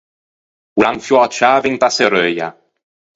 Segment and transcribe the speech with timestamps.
[0.77, 2.47] O l’à infiou a ciave inta serreuia.